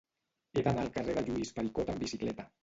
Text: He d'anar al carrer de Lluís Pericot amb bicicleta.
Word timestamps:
He 0.59 0.63
d'anar 0.67 0.81
al 0.85 0.89
carrer 0.95 1.15
de 1.19 1.23
Lluís 1.27 1.53
Pericot 1.59 1.93
amb 1.95 2.03
bicicleta. 2.07 2.49